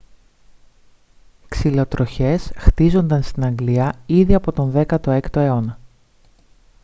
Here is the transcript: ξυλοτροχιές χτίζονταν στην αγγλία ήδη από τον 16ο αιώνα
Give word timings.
ξυλοτροχιές 1.49 2.51
χτίζονταν 2.55 3.23
στην 3.23 3.45
αγγλία 3.45 3.93
ήδη 4.05 4.33
από 4.33 4.51
τον 4.51 4.85
16ο 5.05 5.35
αιώνα 5.35 5.77